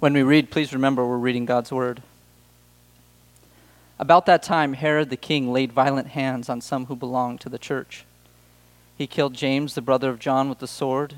[0.00, 2.04] When we read, please remember we're reading God's Word.
[3.98, 7.58] About that time, Herod the king laid violent hands on some who belonged to the
[7.58, 8.04] church.
[8.96, 11.14] He killed James, the brother of John, with the sword,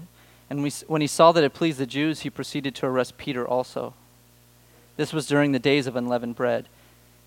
[0.48, 3.46] and we, when he saw that it pleased the Jews, he proceeded to arrest Peter
[3.46, 3.92] also.
[4.96, 6.66] This was during the days of unleavened bread.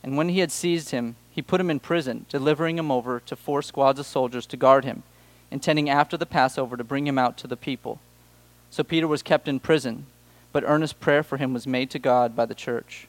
[0.02, 3.36] And when he had seized him, he put him in prison, delivering him over to
[3.36, 5.04] four squads of soldiers to guard him,
[5.52, 8.00] intending after the Passover to bring him out to the people.
[8.72, 10.08] So Peter was kept in prison
[10.54, 13.08] but earnest prayer for him was made to God by the church.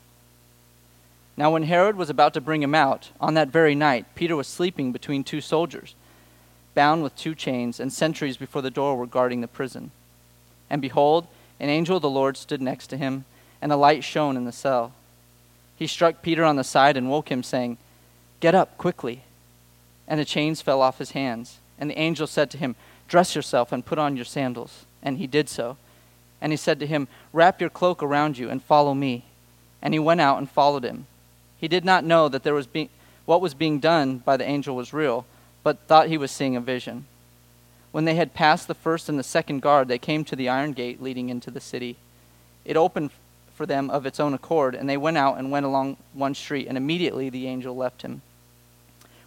[1.36, 4.46] Now, when Herod was about to bring him out, on that very night, Peter was
[4.46, 5.94] sleeping between two soldiers,
[6.74, 9.90] bound with two chains, and sentries before the door were guarding the prison.
[10.70, 11.26] And behold,
[11.60, 13.24] an angel of the Lord stood next to him,
[13.60, 14.92] and a light shone in the cell.
[15.76, 17.78] He struck Peter on the side and woke him, saying,
[18.40, 19.22] Get up quickly.
[20.06, 21.58] And the chains fell off his hands.
[21.78, 22.76] And the angel said to him,
[23.08, 24.84] Dress yourself and put on your sandals.
[25.02, 25.76] And he did so.
[26.44, 29.24] And he said to him, Wrap your cloak around you and follow me.
[29.80, 31.06] And he went out and followed him.
[31.56, 32.90] He did not know that there was be-
[33.24, 35.24] what was being done by the angel was real,
[35.62, 37.06] but thought he was seeing a vision.
[37.92, 40.74] When they had passed the first and the second guard, they came to the iron
[40.74, 41.96] gate leading into the city.
[42.66, 43.12] It opened
[43.54, 46.66] for them of its own accord, and they went out and went along one street,
[46.68, 48.20] and immediately the angel left him.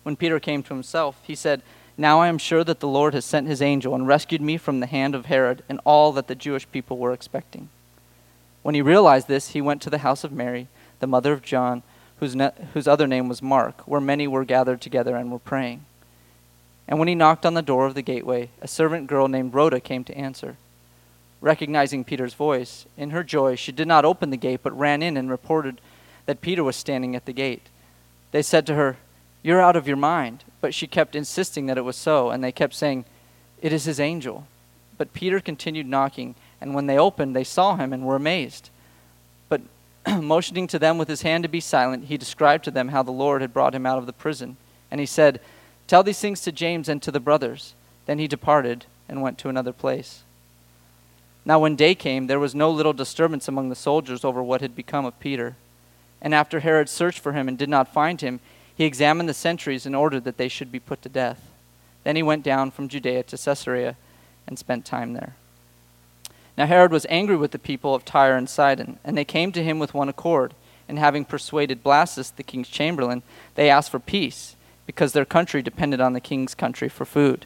[0.03, 1.63] When Peter came to himself, he said,
[1.97, 4.79] now I am sure that the Lord has sent his angel and rescued me from
[4.79, 7.69] the hand of Herod and all that the Jewish people were expecting.
[8.61, 10.67] When he realized this, he went to the house of Mary,
[10.99, 11.83] the mother of John,
[12.19, 15.85] whose, ne- whose other name was Mark, where many were gathered together and were praying.
[16.87, 19.79] And when he knocked on the door of the gateway, a servant girl named Rhoda
[19.79, 20.57] came to answer.
[21.41, 25.17] Recognizing Peter's voice, in her joy, she did not open the gate, but ran in
[25.17, 25.81] and reported
[26.25, 27.69] that Peter was standing at the gate.
[28.31, 28.97] They said to her,
[29.47, 30.43] You're out of your mind.
[30.59, 33.05] But she kept insisting that it was so, and they kept saying,
[33.61, 34.45] It is his angel.
[34.97, 38.69] But Peter continued knocking, and when they opened, they saw him and were amazed.
[39.47, 39.61] But
[40.21, 43.11] motioning to them with his hand to be silent, he described to them how the
[43.11, 44.57] Lord had brought him out of the prison.
[44.91, 45.39] And he said,
[45.87, 47.73] Tell these things to James and to the brothers.
[48.05, 50.23] Then he departed and went to another place.
[51.45, 54.75] Now, when day came, there was no little disturbance among the soldiers over what had
[54.75, 55.55] become of Peter.
[56.21, 58.41] And after Herod searched for him and did not find him,
[58.77, 61.41] he examined the sentries and ordered that they should be put to death.
[62.03, 63.97] Then he went down from Judea to Caesarea
[64.45, 65.35] and spent time there.
[66.55, 69.63] Now Herod was angry with the people of Tyre and Sidon, and they came to
[69.63, 70.53] him with one accord.
[70.87, 73.23] And having persuaded Blastus, the king's chamberlain,
[73.55, 74.55] they asked for peace,
[74.85, 77.45] because their country depended on the king's country for food.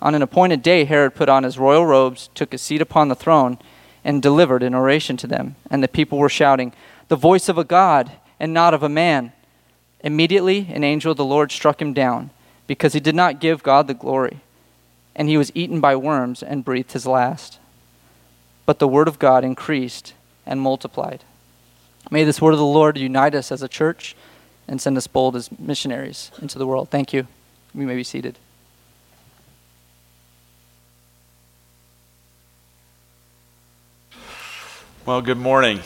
[0.00, 3.14] On an appointed day, Herod put on his royal robes, took a seat upon the
[3.14, 3.58] throne,
[4.04, 5.54] and delivered an oration to them.
[5.70, 6.72] And the people were shouting,
[7.08, 9.32] The voice of a God, and not of a man.
[10.02, 12.30] Immediately, an angel of the Lord struck him down,
[12.66, 14.40] because he did not give God the glory.
[15.14, 17.58] And he was eaten by worms and breathed his last.
[18.64, 20.14] But the word of God increased
[20.46, 21.22] and multiplied.
[22.10, 24.16] May this word of the Lord unite us as a church
[24.66, 26.88] and send us bold as missionaries into the world.
[26.88, 27.26] Thank you.
[27.74, 28.38] You may be seated.
[35.04, 35.80] Well, good morning.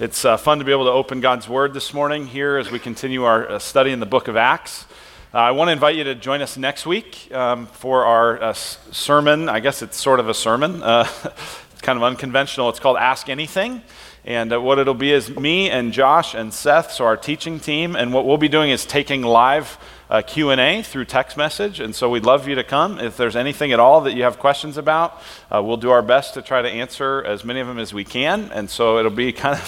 [0.00, 2.78] It's uh, fun to be able to open God's Word this morning here as we
[2.78, 4.86] continue our uh, study in the book of Acts.
[5.34, 8.52] Uh, I want to invite you to join us next week um, for our uh,
[8.52, 9.48] sermon.
[9.48, 11.08] I guess it's sort of a sermon, uh,
[11.72, 12.68] it's kind of unconventional.
[12.68, 13.82] It's called Ask Anything.
[14.24, 17.96] And uh, what it'll be is me and Josh and Seth, so our teaching team.
[17.96, 19.78] And what we'll be doing is taking live
[20.10, 22.98] uh, q&a through text message and so we'd love you to come.
[22.98, 25.20] If there's anything at all that you have questions about
[25.50, 28.04] uh, we'll do our best to try to answer as many of them as we
[28.04, 29.62] can and so it'll be kind of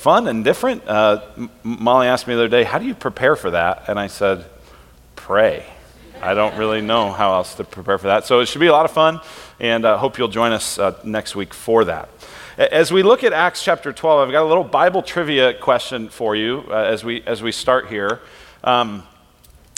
[0.00, 0.86] fun and different.
[0.86, 3.84] Uh, M- molly asked me the other day how do you prepare for that?
[3.88, 4.46] And i said
[5.16, 5.66] pray.
[6.22, 8.26] I don't really know how else to prepare for that.
[8.26, 9.20] So it should be a lot of fun
[9.58, 12.08] and i uh, hope you'll join us uh, next week for that.
[12.58, 16.36] As we look at acts chapter 12 i've got a little bible trivia question for
[16.36, 18.20] you uh, as, we, as we start here.
[18.62, 19.04] Um,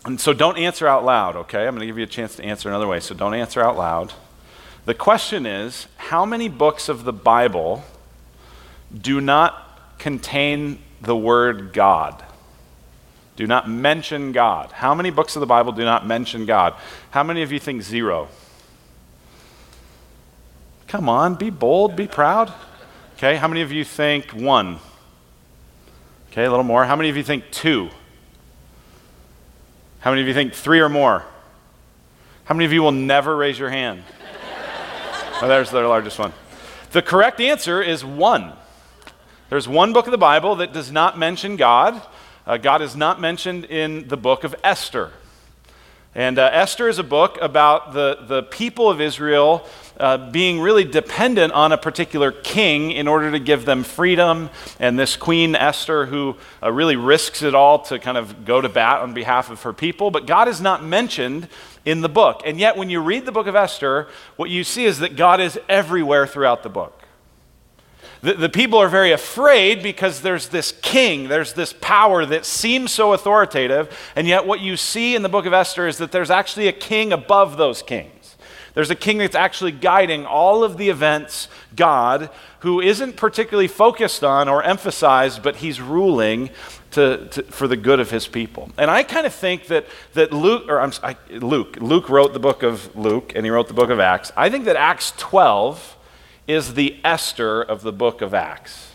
[0.05, 1.67] and so don't answer out loud, okay?
[1.67, 3.77] I'm going to give you a chance to answer another way, so don't answer out
[3.77, 4.13] loud.
[4.85, 7.85] The question is how many books of the Bible
[9.01, 12.25] do not contain the word God?
[13.37, 14.73] Do not mention God.
[14.73, 16.75] How many books of the Bible do not mention God?
[17.11, 18.29] How many of you think zero?
[20.89, 22.53] Come on, be bold, be proud.
[23.17, 24.79] Okay, how many of you think one?
[26.31, 26.85] Okay, a little more.
[26.85, 27.89] How many of you think two?
[30.03, 31.25] How many of you think three or more?
[32.43, 34.03] How many of you will never raise your hand?
[35.41, 36.33] oh, there's the largest one.
[36.91, 38.53] The correct answer is one.
[39.49, 42.03] There's one book of the Bible that does not mention God.
[42.45, 45.13] Uh, God is not mentioned in the book of Esther.
[46.17, 49.69] And uh, Esther is a book about the, the people of Israel
[49.99, 54.51] uh, being really dependent on a particular king in order to give them freedom.
[54.79, 58.69] And this Queen Esther, who uh, really risks it all to kind of go to
[58.69, 60.11] bat on behalf of her people.
[60.11, 61.49] But God is not mentioned
[61.85, 62.43] in the book.
[62.45, 65.41] And yet, when you read the book of Esther, what you see is that God
[65.41, 67.03] is everywhere throughout the book.
[68.23, 72.93] The, the people are very afraid because there's this king, there's this power that seems
[72.93, 76.31] so authoritative, and yet what you see in the book of Esther is that there's
[76.31, 78.22] actually a king above those kings.
[78.75, 82.31] There's a king that's actually guiding all of the events, God,
[82.61, 86.51] who isn't particularly focused on or emphasized, but he's ruling
[86.93, 88.71] to, to, for the good of his people.
[88.79, 92.41] And I kind of think that, that Luke, or I'm, I, Luke, Luke wrote the
[92.41, 94.33] book of Luke and he wrote the book of Acts.
[94.37, 95.97] I think that Acts 12
[96.47, 98.92] is the Esther of the book of Acts.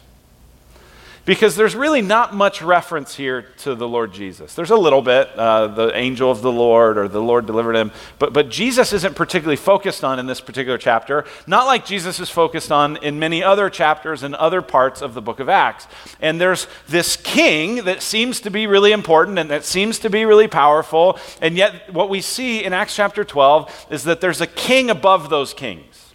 [1.27, 4.56] Because there's really not much reference here to the Lord Jesus.
[4.56, 7.91] There's a little bit, uh, the angel of the Lord or the Lord delivered him,
[8.18, 12.29] but, but Jesus isn't particularly focused on in this particular chapter, not like Jesus is
[12.29, 15.85] focused on in many other chapters and other parts of the book of Acts.
[16.21, 20.24] And there's this king that seems to be really important and that seems to be
[20.24, 24.47] really powerful, and yet what we see in Acts chapter 12 is that there's a
[24.47, 26.07] king above those kings.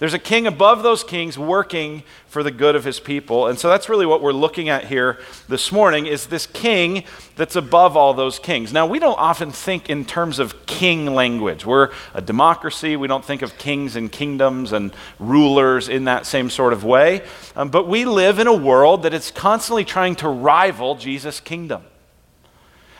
[0.00, 3.48] There's a king above those kings working for the good of his people.
[3.48, 5.18] And so that's really what we're looking at here
[5.48, 7.02] this morning is this king
[7.34, 8.72] that's above all those kings.
[8.72, 11.66] Now, we don't often think in terms of king language.
[11.66, 12.96] We're a democracy.
[12.96, 17.22] We don't think of kings and kingdoms and rulers in that same sort of way.
[17.56, 21.82] Um, but we live in a world that is constantly trying to rival Jesus' kingdom.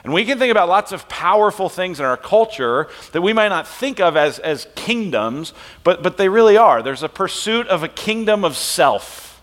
[0.02, 3.48] And we can think about lots of powerful things in our culture that we might
[3.48, 5.52] not think of as, as kingdoms,
[5.84, 6.82] but, but they really are.
[6.82, 9.42] There's a pursuit of a kingdom of self.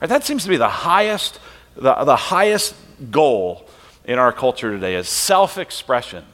[0.00, 0.08] Right?
[0.08, 1.40] That seems to be the highest,
[1.74, 2.74] the, the highest
[3.10, 3.66] goal
[4.04, 6.24] in our culture today is self-expression.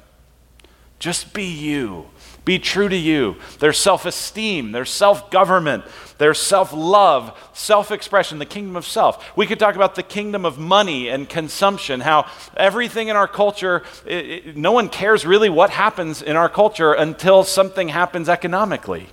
[0.98, 2.06] Just be you.
[2.44, 3.36] Be true to you.
[3.58, 5.84] Their self esteem, their self government,
[6.18, 9.36] their self love, self expression, the kingdom of self.
[9.36, 13.82] We could talk about the kingdom of money and consumption, how everything in our culture,
[14.04, 19.08] it, it, no one cares really what happens in our culture until something happens economically.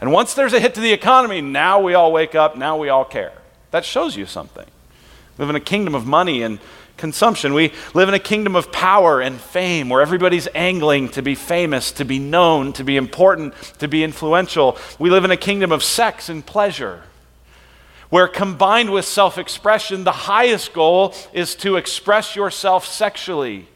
[0.00, 2.90] And once there's a hit to the economy, now we all wake up, now we
[2.90, 3.32] all care.
[3.70, 4.66] That shows you something.
[5.38, 6.58] We live in a kingdom of money and
[7.02, 7.52] consumption.
[7.52, 11.90] We live in a kingdom of power and fame where everybody's angling to be famous,
[11.92, 14.78] to be known, to be important, to be influential.
[15.00, 17.02] We live in a kingdom of sex and pleasure
[18.08, 23.66] where combined with self expression, the highest goal is to express yourself sexually.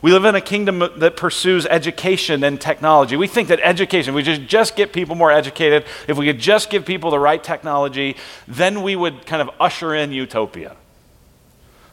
[0.00, 3.16] We live in a kingdom that pursues education and technology.
[3.16, 6.70] We think that education, we just, just get people more educated, if we could just
[6.70, 8.16] give people the right technology,
[8.48, 10.76] then we would kind of usher in utopia.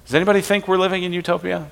[0.09, 1.69] Does anybody think we're living in utopia?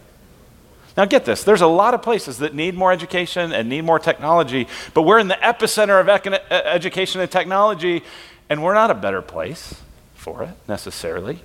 [0.96, 3.98] Now, get this there's a lot of places that need more education and need more
[3.98, 8.04] technology, but we're in the epicenter of econ- education and technology,
[8.48, 9.82] and we're not a better place
[10.14, 11.40] for it necessarily.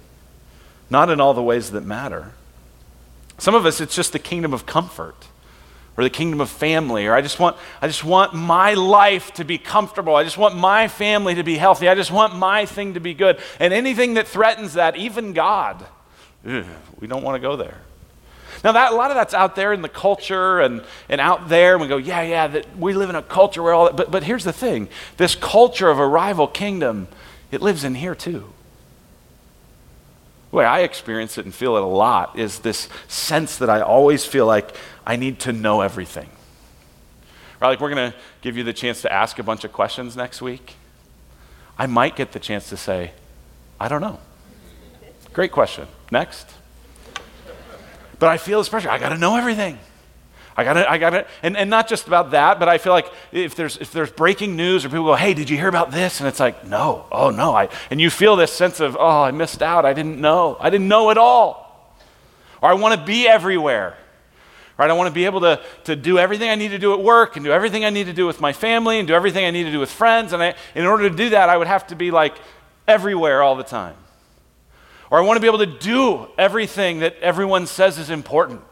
[0.91, 2.33] Not in all the ways that matter.
[3.39, 5.17] Some of us, it's just the kingdom of comfort
[5.97, 9.45] or the kingdom of family or I just want I just want my life to
[9.45, 10.15] be comfortable.
[10.15, 11.89] I just want my family to be healthy.
[11.89, 13.39] I just want my thing to be good.
[13.59, 15.87] And anything that threatens that, even God,
[16.45, 17.79] we don't want to go there.
[18.65, 21.73] Now, that, a lot of that's out there in the culture and, and out there,
[21.73, 24.11] and we go, yeah, yeah, that we live in a culture where all that, but,
[24.11, 27.09] but here's the thing this culture of a rival kingdom,
[27.51, 28.53] it lives in here too.
[30.51, 33.81] The way I experience it and feel it a lot is this sense that I
[33.81, 36.29] always feel like I need to know everything.
[37.61, 37.69] Right?
[37.69, 40.43] Like, we're going to give you the chance to ask a bunch of questions next
[40.43, 40.75] week.
[41.79, 43.13] I might get the chance to say,
[43.81, 44.19] I don't know.
[45.33, 45.87] Great question.
[46.11, 46.47] Next.
[48.19, 48.91] But I feel this pressure.
[48.91, 49.79] I got to know everything.
[50.57, 52.93] I got to, I got to, and, and not just about that, but I feel
[52.93, 55.91] like if there's, if there's breaking news or people go, hey, did you hear about
[55.91, 56.21] this?
[56.21, 57.55] And it's like, no, oh no.
[57.55, 59.87] I, and you feel this sense of, oh, I missed out.
[59.87, 60.59] I didn't know.
[60.61, 61.97] I didn't know at all.
[62.61, 63.97] Or I want to be everywhere.
[64.77, 64.91] Right?
[64.91, 67.37] I want to be able to, to do everything I need to do at work
[67.37, 69.65] and do everything I need to do with my family and do everything I need
[69.65, 70.33] to do with friends.
[70.33, 72.37] And I, in order to do that, I would have to be like
[72.87, 73.97] everywhere all the time.
[75.13, 78.63] Or I want to be able to do everything that everyone says is important.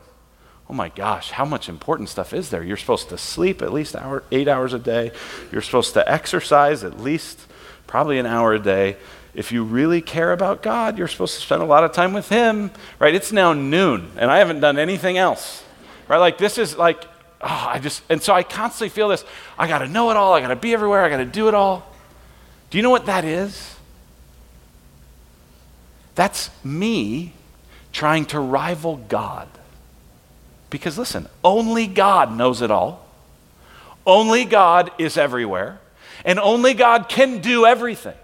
[0.71, 2.63] Oh my gosh, how much important stuff is there?
[2.63, 5.13] You're supposed to sleep at least hour, eight hours a day.
[5.53, 7.41] You're supposed to exercise at least
[7.87, 8.97] probably an hour a day.
[9.35, 12.31] If you really care about God, you're supposed to spend a lot of time with
[12.31, 13.15] Him, right?
[13.15, 15.63] It's now noon, and I haven't done anything else,
[16.09, 16.17] right?
[16.17, 17.05] Like, this is like,
[17.43, 19.27] oh, I just, and so I constantly feel this
[19.59, 21.49] I got to know it all, I got to be everywhere, I got to do
[21.49, 21.87] it all.
[22.71, 23.77] Do you know what that is?
[26.15, 27.33] That's me
[27.93, 29.49] trying to rival God.
[30.69, 33.07] Because listen, only God knows it all.
[34.07, 35.81] Only God is everywhere.
[36.25, 38.17] And only God can do everything.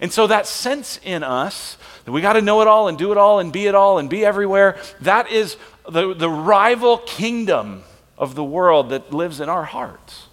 [0.00, 3.12] And so that sense in us that we got to know it all and do
[3.12, 5.56] it all and be it all and be everywhere, that is
[5.88, 7.82] the, the rival kingdom
[8.16, 10.26] of the world that lives in our hearts.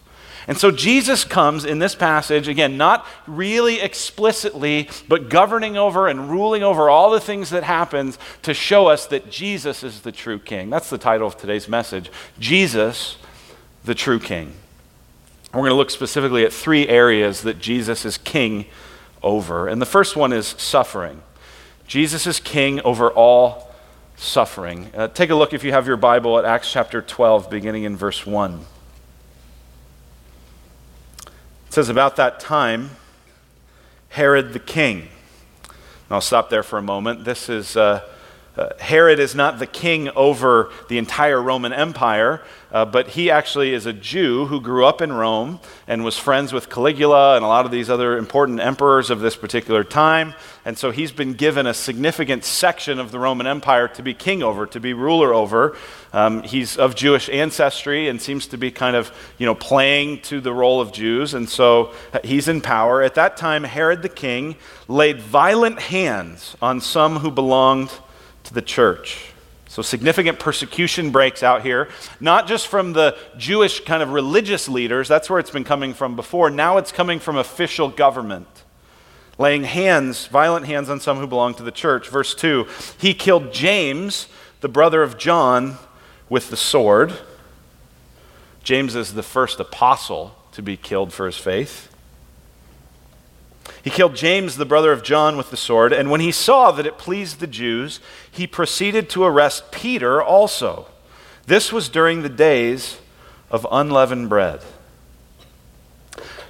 [0.48, 6.30] And so Jesus comes in this passage, again, not really explicitly, but governing over and
[6.30, 10.40] ruling over all the things that happens to show us that Jesus is the true
[10.40, 10.70] king.
[10.70, 13.18] That's the title of today's message Jesus,
[13.84, 14.54] the true king.
[15.54, 18.66] We're going to look specifically at three areas that Jesus is king
[19.22, 19.68] over.
[19.68, 21.22] And the first one is suffering.
[21.88, 23.74] Jesus is king over all
[24.18, 24.92] suffering.
[24.96, 27.96] Uh, take a look, if you have your Bible, at Acts chapter 12, beginning in
[27.96, 28.66] verse 1.
[31.67, 32.90] It says, About that time,
[34.10, 35.02] Herod the king.
[35.62, 37.24] And I'll stop there for a moment.
[37.24, 37.78] This is.
[37.78, 38.02] Uh,
[38.58, 43.74] uh, Herod is not the king over the entire Roman Empire, uh, but he actually
[43.74, 47.48] is a Jew who grew up in Rome and was friends with Caligula and a
[47.48, 50.34] lot of these other important emperors of this particular time.
[50.66, 54.44] And so he's been given a significant section of the Roman Empire to be king
[54.44, 55.78] over, to be ruler over.
[56.12, 60.42] Um, he's of Jewish ancestry and seems to be kind of, you know, playing to
[60.42, 61.36] the role of Jews.
[61.36, 63.02] And so uh, he's in power.
[63.02, 64.56] At that time, Herod the king
[64.88, 67.92] laid violent hands on some who belonged
[68.48, 69.32] to the church.
[69.70, 71.90] So significant persecution breaks out here,
[72.20, 76.16] not just from the Jewish kind of religious leaders, that's where it's been coming from
[76.16, 76.50] before.
[76.50, 78.48] Now it's coming from official government,
[79.38, 82.10] laying hands, violent hands on some who belong to the church.
[82.10, 82.66] Verse 2
[82.98, 84.28] He killed James,
[84.62, 85.78] the brother of John,
[86.30, 87.14] with the sword.
[88.64, 91.94] James is the first apostle to be killed for his faith.
[93.88, 96.86] He killed James, the brother of John, with the sword, and when he saw that
[96.86, 100.88] it pleased the Jews, he proceeded to arrest Peter also.
[101.46, 103.00] This was during the days
[103.50, 104.60] of unleavened bread.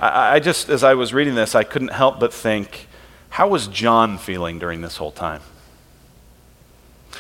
[0.02, 2.88] I, I just, as I was reading this, I couldn't help but think,
[3.30, 5.42] how was John feeling during this whole time?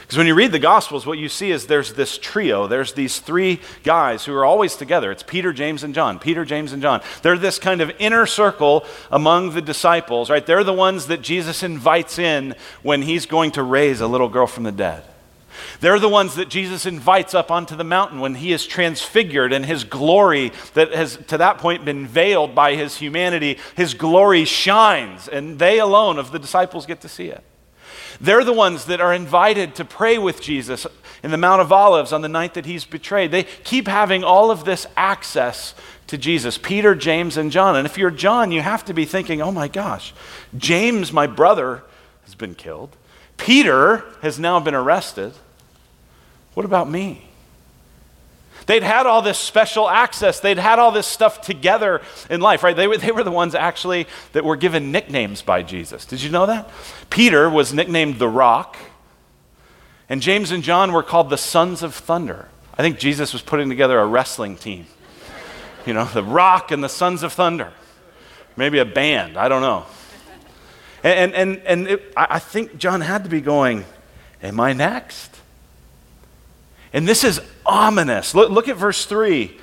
[0.01, 2.67] Because when you read the Gospels, what you see is there's this trio.
[2.67, 5.11] There's these three guys who are always together.
[5.11, 6.19] It's Peter, James, and John.
[6.19, 7.01] Peter, James, and John.
[7.21, 10.45] They're this kind of inner circle among the disciples, right?
[10.45, 14.47] They're the ones that Jesus invites in when he's going to raise a little girl
[14.47, 15.03] from the dead.
[15.79, 19.65] They're the ones that Jesus invites up onto the mountain when he is transfigured and
[19.65, 25.27] his glory, that has to that point been veiled by his humanity, his glory shines,
[25.27, 27.43] and they alone of the disciples get to see it.
[28.19, 30.87] They're the ones that are invited to pray with Jesus
[31.23, 33.31] in the Mount of Olives on the night that he's betrayed.
[33.31, 35.73] They keep having all of this access
[36.07, 37.75] to Jesus Peter, James, and John.
[37.75, 40.13] And if you're John, you have to be thinking, oh my gosh,
[40.57, 41.83] James, my brother,
[42.23, 42.95] has been killed.
[43.37, 45.33] Peter has now been arrested.
[46.53, 47.26] What about me?
[48.67, 50.41] They'd had all this special access.
[50.41, 52.75] They'd had all this stuff together in life, right?
[52.75, 56.05] They were, they were the ones actually that were given nicknames by Jesus.
[56.05, 56.69] Did you know that?
[57.09, 58.77] Peter was nicknamed the Rock,
[60.09, 62.49] and James and John were called the Sons of Thunder.
[62.77, 64.85] I think Jesus was putting together a wrestling team.
[65.85, 67.71] You know, the Rock and the Sons of Thunder.
[68.57, 69.85] Maybe a band, I don't know.
[71.03, 73.85] And, and, and it, I think John had to be going,
[74.43, 75.36] Am I next?
[76.93, 78.33] And this is ominous.
[78.33, 79.57] Look, look, at verse 3.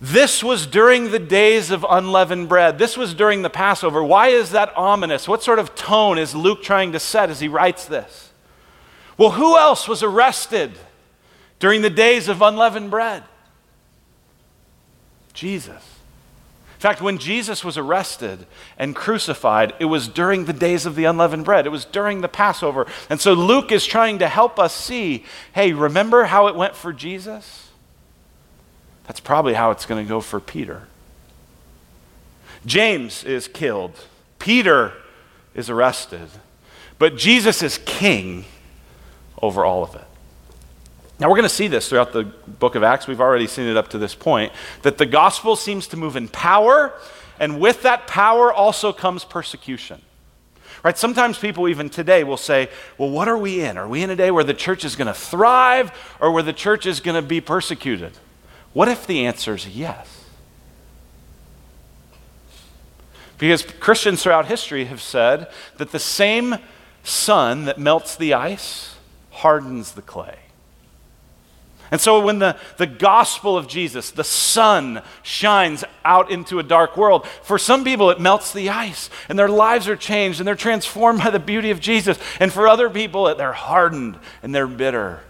[0.00, 2.78] This was during the days of unleavened bread.
[2.78, 4.02] This was during the Passover.
[4.02, 5.26] Why is that ominous?
[5.26, 8.32] What sort of tone is Luke trying to set as he writes this?
[9.16, 10.72] Well, who else was arrested
[11.58, 13.24] during the days of unleavened bread?
[15.34, 15.97] Jesus.
[16.78, 18.46] In fact, when Jesus was arrested
[18.78, 21.66] and crucified, it was during the days of the unleavened bread.
[21.66, 22.86] It was during the Passover.
[23.10, 26.92] And so Luke is trying to help us see hey, remember how it went for
[26.92, 27.70] Jesus?
[29.08, 30.86] That's probably how it's going to go for Peter.
[32.64, 34.06] James is killed,
[34.38, 34.92] Peter
[35.56, 36.28] is arrested,
[37.00, 38.44] but Jesus is king
[39.42, 40.07] over all of it.
[41.20, 43.08] Now, we're going to see this throughout the book of Acts.
[43.08, 46.28] We've already seen it up to this point that the gospel seems to move in
[46.28, 46.92] power,
[47.40, 50.00] and with that power also comes persecution.
[50.84, 50.96] Right?
[50.96, 53.76] Sometimes people, even today, will say, Well, what are we in?
[53.76, 56.52] Are we in a day where the church is going to thrive or where the
[56.52, 58.12] church is going to be persecuted?
[58.72, 60.24] What if the answer is yes?
[63.38, 66.56] Because Christians throughout history have said that the same
[67.02, 68.96] sun that melts the ice
[69.30, 70.38] hardens the clay.
[71.90, 76.96] And so when the, the gospel of Jesus, the sun, shines out into a dark
[76.96, 80.54] world, for some people it melts the ice and their lives are changed and they're
[80.54, 82.18] transformed by the beauty of Jesus.
[82.40, 85.20] And for other people, they're hardened and they're bitter.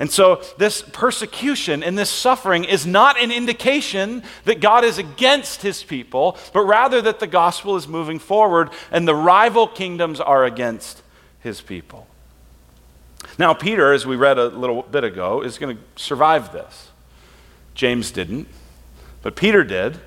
[0.00, 5.60] And so, this persecution and this suffering is not an indication that God is against
[5.60, 10.46] his people, but rather that the gospel is moving forward and the rival kingdoms are
[10.46, 11.02] against
[11.40, 12.06] his people.
[13.40, 16.90] Now, Peter, as we read a little bit ago, is going to survive this.
[17.74, 18.46] James didn't,
[19.22, 19.98] but Peter did.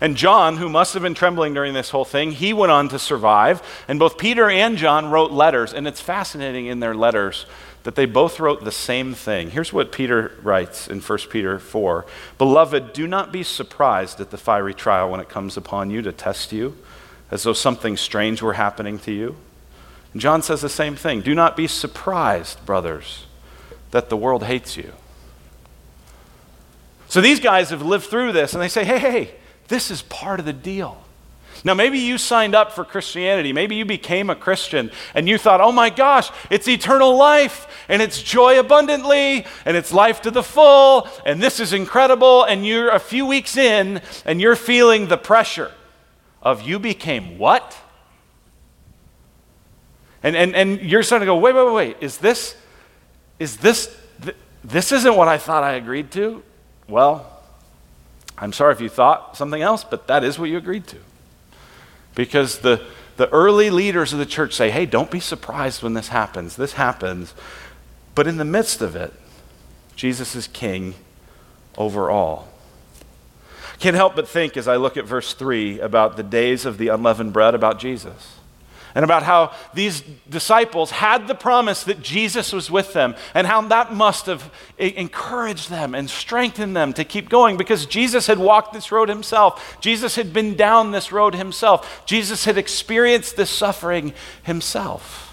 [0.00, 2.98] And John, who must have been trembling during this whole thing, he went on to
[2.98, 3.62] survive.
[3.88, 5.74] And both Peter and John wrote letters.
[5.74, 7.44] And it's fascinating in their letters
[7.82, 9.50] that they both wrote the same thing.
[9.50, 12.06] Here's what Peter writes in 1 Peter 4
[12.38, 16.12] Beloved, do not be surprised at the fiery trial when it comes upon you to
[16.12, 16.74] test you,
[17.30, 19.36] as though something strange were happening to you.
[20.16, 21.20] John says the same thing.
[21.20, 23.26] Do not be surprised, brothers,
[23.90, 24.92] that the world hates you.
[27.08, 29.34] So these guys have lived through this and they say, hey, hey,
[29.68, 31.02] this is part of the deal.
[31.64, 33.52] Now, maybe you signed up for Christianity.
[33.52, 38.00] Maybe you became a Christian and you thought, oh my gosh, it's eternal life and
[38.00, 42.44] it's joy abundantly and it's life to the full and this is incredible.
[42.44, 45.72] And you're a few weeks in and you're feeling the pressure
[46.42, 47.76] of you became what?
[50.22, 51.96] And, and, and you're starting to go, wait, wait, wait, wait.
[52.00, 52.56] Is this,
[53.38, 56.42] is this, th- this isn't what I thought I agreed to?
[56.88, 57.40] Well,
[58.36, 60.96] I'm sorry if you thought something else, but that is what you agreed to.
[62.14, 62.84] Because the,
[63.16, 66.56] the early leaders of the church say, hey, don't be surprised when this happens.
[66.56, 67.34] This happens.
[68.14, 69.12] But in the midst of it,
[69.94, 70.94] Jesus is king
[71.76, 72.48] over all.
[73.78, 76.88] Can't help but think as I look at verse 3 about the days of the
[76.88, 78.37] unleavened bread about Jesus
[78.94, 83.60] and about how these disciples had the promise that Jesus was with them and how
[83.62, 88.72] that must have encouraged them and strengthened them to keep going because Jesus had walked
[88.72, 89.78] this road himself.
[89.80, 92.02] Jesus had been down this road himself.
[92.06, 95.28] Jesus had experienced this suffering himself.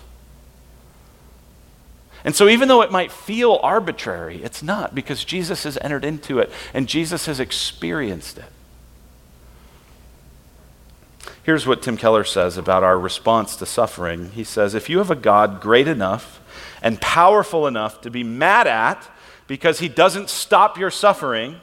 [2.26, 6.40] And so, even though it might feel arbitrary, it's not because Jesus has entered into
[6.40, 8.46] it and Jesus has experienced it.
[11.46, 14.32] Here's what Tim Keller says about our response to suffering.
[14.32, 16.42] He says, If you have a God great enough
[16.82, 19.08] and powerful enough to be mad at
[19.46, 21.58] because he doesn't stop your suffering,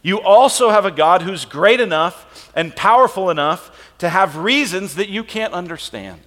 [0.00, 5.08] you also have a God who's great enough and powerful enough to have reasons that
[5.08, 6.20] you can't understand.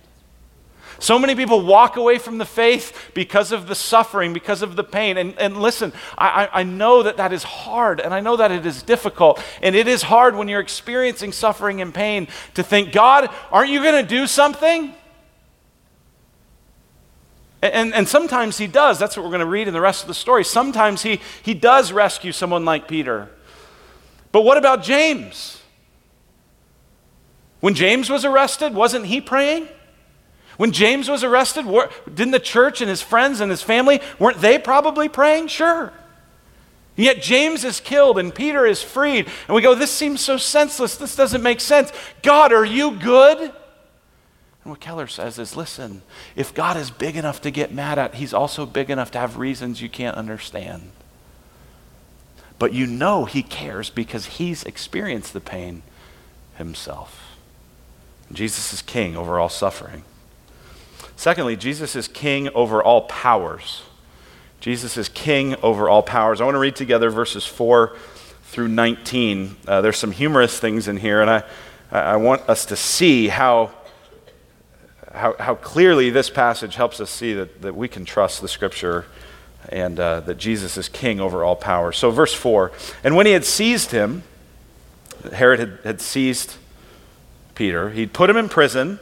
[1.00, 4.84] So many people walk away from the faith because of the suffering, because of the
[4.84, 5.18] pain.
[5.18, 8.66] And, and listen, I, I know that that is hard, and I know that it
[8.66, 9.42] is difficult.
[9.62, 13.82] And it is hard when you're experiencing suffering and pain to think, God, aren't you
[13.82, 14.94] going to do something?
[17.62, 19.00] And, and sometimes he does.
[19.00, 20.44] That's what we're going to read in the rest of the story.
[20.44, 23.30] Sometimes he, he does rescue someone like Peter.
[24.32, 25.62] But what about James?
[27.62, 29.68] When James was arrested, wasn't he praying?
[30.58, 31.66] When James was arrested,
[32.14, 35.48] didn't the church and his friends and his family, weren't they probably praying?
[35.48, 35.92] Sure.
[36.98, 39.28] And yet James is killed and Peter is freed.
[39.48, 40.96] And we go, this seems so senseless.
[40.96, 41.92] This doesn't make sense.
[42.22, 43.40] God, are you good?
[43.40, 46.02] And what Keller says is listen,
[46.36, 49.38] if God is big enough to get mad at, he's also big enough to have
[49.38, 50.92] reasons you can't understand.
[52.58, 55.84] But you know he cares because he's experienced the pain
[56.56, 57.38] himself.
[58.32, 60.04] Jesus is king over all suffering.
[61.26, 63.82] Secondly, Jesus is king over all powers.
[64.60, 66.40] Jesus is king over all powers.
[66.40, 67.98] I want to read together verses 4
[68.44, 69.56] through 19.
[69.68, 71.44] Uh, there's some humorous things in here, and I,
[71.92, 73.72] I want us to see how,
[75.12, 79.06] how, how clearly this passage helps us see that, that we can trust the scripture
[79.70, 81.92] and uh, that Jesus is king over all power.
[81.92, 82.72] So, verse 4
[83.04, 84.22] And when he had seized him,
[85.34, 86.58] Herod had, had seized
[87.56, 89.00] Peter, he'd put him in prison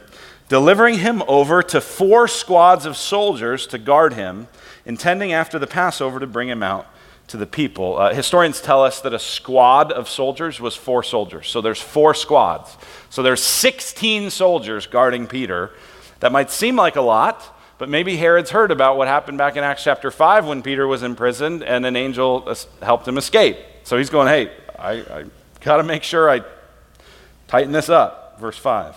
[0.48, 4.48] delivering him over to four squads of soldiers to guard him,
[4.84, 6.86] intending after the Passover to bring him out
[7.28, 7.98] to the people.
[7.98, 11.48] Uh, historians tell us that a squad of soldiers was four soldiers.
[11.48, 12.76] So there's four squads.
[13.08, 15.70] So there's 16 soldiers guarding Peter.
[16.20, 19.64] That might seem like a lot, but maybe Herod's heard about what happened back in
[19.64, 23.56] Acts chapter 5 when Peter was imprisoned and an angel helped him escape.
[23.84, 25.24] So he's going, hey, I, I
[25.60, 26.42] got to make sure I
[27.48, 28.38] tighten this up.
[28.38, 28.96] Verse 5.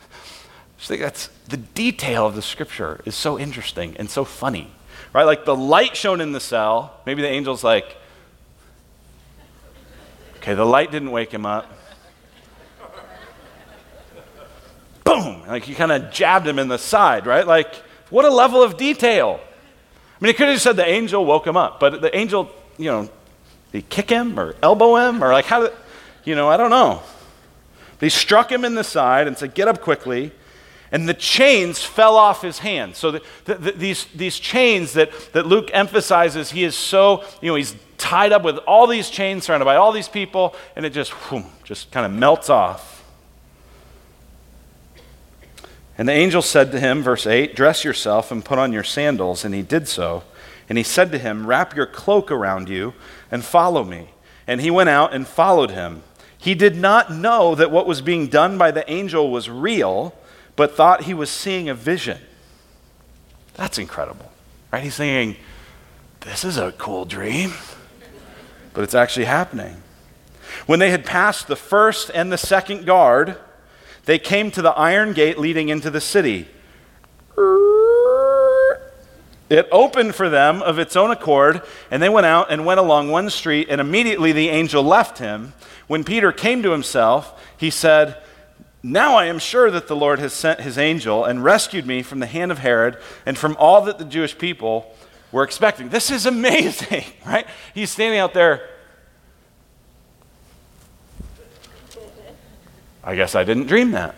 [0.81, 4.71] Think that's the detail of the scripture is so interesting and so funny.
[5.13, 5.23] Right?
[5.23, 6.99] Like the light shone in the cell.
[7.05, 7.97] Maybe the angel's like,
[10.37, 11.71] Okay, the light didn't wake him up.
[15.03, 15.43] Boom!
[15.47, 17.45] Like he kind of jabbed him in the side, right?
[17.45, 17.75] Like,
[18.09, 19.39] what a level of detail.
[19.39, 22.51] I mean, he could have just said the angel woke him up, but the angel,
[22.79, 23.11] you know, did
[23.71, 25.73] he kick him or elbow him or like how did,
[26.23, 27.03] you know, I don't know.
[27.99, 30.31] They struck him in the side and said, Get up quickly.
[30.91, 32.97] And the chains fell off his hands.
[32.97, 37.49] So the, the, the, these, these chains that, that Luke emphasizes, he is so, you
[37.49, 40.91] know, he's tied up with all these chains surrounded by all these people, and it
[40.91, 42.91] just, whoom, just kind of melts off.
[45.97, 49.45] And the angel said to him, verse 8, Dress yourself and put on your sandals.
[49.45, 50.23] And he did so.
[50.67, 52.93] And he said to him, Wrap your cloak around you
[53.29, 54.09] and follow me.
[54.47, 56.01] And he went out and followed him.
[56.37, 60.15] He did not know that what was being done by the angel was real,
[60.61, 62.19] but thought he was seeing a vision.
[63.55, 64.31] That's incredible,
[64.71, 64.83] right?
[64.83, 65.41] He's thinking,
[66.19, 67.53] this is a cool dream,
[68.75, 69.81] but it's actually happening.
[70.67, 73.37] When they had passed the first and the second guard,
[74.05, 76.47] they came to the iron gate leading into the city.
[79.49, 83.09] It opened for them of its own accord, and they went out and went along
[83.09, 85.53] one street, and immediately the angel left him.
[85.87, 88.21] When Peter came to himself, he said,
[88.83, 92.19] Now I am sure that the Lord has sent his angel and rescued me from
[92.19, 94.95] the hand of Herod and from all that the Jewish people
[95.31, 95.89] were expecting.
[95.89, 97.45] This is amazing, right?
[97.73, 98.67] He's standing out there.
[103.03, 104.15] I guess I didn't dream that.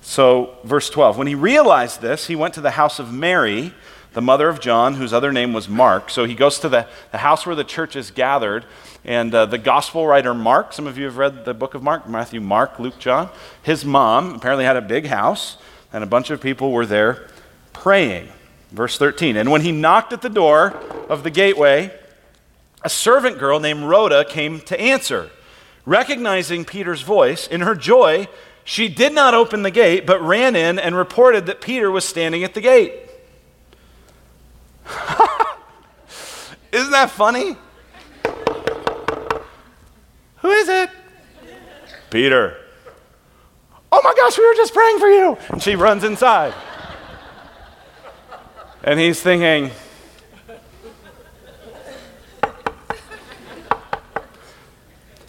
[0.00, 3.72] So, verse 12 when he realized this, he went to the house of Mary,
[4.12, 6.10] the mother of John, whose other name was Mark.
[6.10, 8.64] So he goes to the, the house where the church is gathered.
[9.04, 12.08] And uh, the gospel writer Mark, some of you have read the book of Mark
[12.08, 13.28] Matthew, Mark, Luke, John.
[13.62, 15.56] His mom apparently had a big house,
[15.92, 17.28] and a bunch of people were there
[17.72, 18.28] praying.
[18.70, 20.70] Verse 13 And when he knocked at the door
[21.08, 21.92] of the gateway,
[22.82, 25.30] a servant girl named Rhoda came to answer.
[25.84, 28.28] Recognizing Peter's voice, in her joy,
[28.64, 32.44] she did not open the gate, but ran in and reported that Peter was standing
[32.44, 32.94] at the gate.
[36.72, 37.56] Isn't that funny?
[40.42, 40.90] Who is it?
[42.10, 42.56] Peter.
[43.90, 45.38] Oh my gosh, we were just praying for you.
[45.48, 46.54] And she runs inside.
[48.84, 49.70] And he's thinking,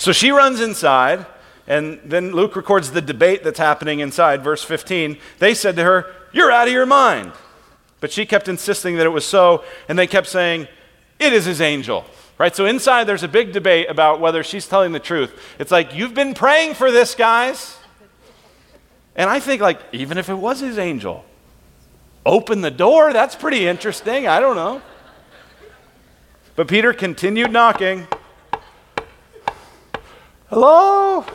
[0.03, 1.25] So she runs inside,
[1.65, 5.17] and then Luke records the debate that's happening inside, verse 15.
[5.39, 7.31] They said to her, You're out of your mind.
[8.01, 10.67] But she kept insisting that it was so, and they kept saying,
[11.19, 12.03] It is his angel.
[12.37, 12.55] Right?
[12.55, 15.33] So inside there's a big debate about whether she's telling the truth.
[15.59, 17.77] It's like, You've been praying for this, guys.
[19.15, 21.23] And I think, like, even if it was his angel,
[22.25, 24.27] open the door, that's pretty interesting.
[24.27, 24.81] I don't know.
[26.55, 28.07] But Peter continued knocking.
[30.49, 31.25] Hello?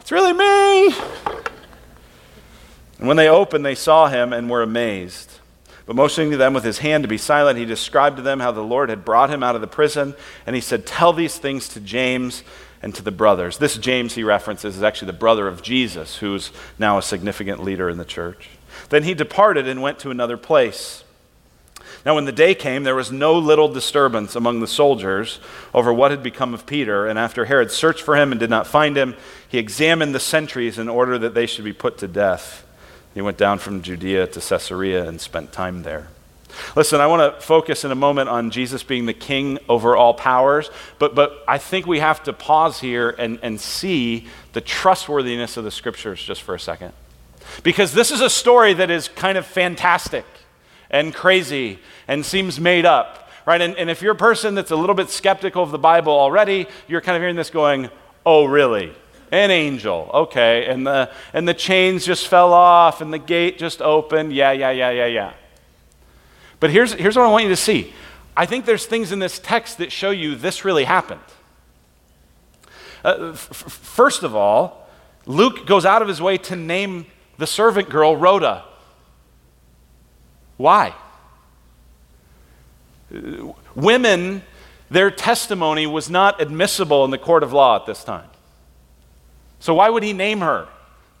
[0.00, 0.94] It's really me.
[2.98, 5.40] And when they opened, they saw him and were amazed.
[5.86, 8.52] But motioning to them with his hand to be silent, he described to them how
[8.52, 10.14] the Lord had brought him out of the prison.
[10.46, 12.42] And he said, Tell these things to James
[12.82, 13.58] and to the brothers.
[13.58, 17.88] This James he references is actually the brother of Jesus, who's now a significant leader
[17.88, 18.48] in the church.
[18.88, 21.04] Then he departed and went to another place.
[22.04, 25.40] Now, when the day came, there was no little disturbance among the soldiers
[25.72, 27.06] over what had become of Peter.
[27.06, 29.16] And after Herod searched for him and did not find him,
[29.48, 32.66] he examined the sentries in order that they should be put to death.
[33.14, 36.08] He went down from Judea to Caesarea and spent time there.
[36.76, 40.14] Listen, I want to focus in a moment on Jesus being the king over all
[40.14, 45.56] powers, but, but I think we have to pause here and, and see the trustworthiness
[45.56, 46.92] of the scriptures just for a second.
[47.62, 50.24] Because this is a story that is kind of fantastic
[50.90, 53.60] and crazy and seems made up, right?
[53.60, 56.66] And, and if you're a person that's a little bit skeptical of the Bible already,
[56.88, 57.90] you're kind of hearing this going,
[58.24, 58.92] oh, really?
[59.34, 60.66] An angel, okay.
[60.66, 64.32] And the, and the chains just fell off and the gate just opened.
[64.32, 65.32] Yeah, yeah, yeah, yeah, yeah.
[66.60, 67.92] But here's, here's what I want you to see.
[68.36, 71.20] I think there's things in this text that show you this really happened.
[73.04, 74.88] Uh, f- first of all,
[75.26, 78.64] Luke goes out of his way to name the servant girl Rhoda.
[80.58, 80.94] Why?
[83.74, 84.42] Women,
[84.90, 88.28] their testimony was not admissible in the court of law at this time.
[89.64, 90.68] So why would he name her?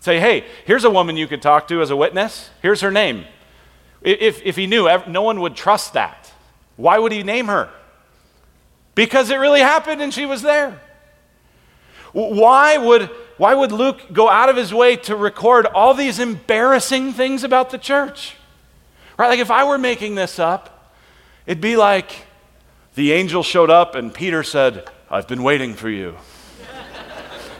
[0.00, 2.50] Say, hey, here's a woman you could talk to as a witness.
[2.60, 3.24] Here's her name.
[4.02, 6.30] If, if he knew, no one would trust that.
[6.76, 7.70] Why would he name her?
[8.94, 10.78] Because it really happened and she was there.
[12.12, 13.04] Why would,
[13.38, 17.70] why would Luke go out of his way to record all these embarrassing things about
[17.70, 18.36] the church?
[19.16, 19.28] Right?
[19.28, 20.92] Like if I were making this up,
[21.46, 22.26] it'd be like
[22.94, 26.16] the angel showed up and Peter said, I've been waiting for you.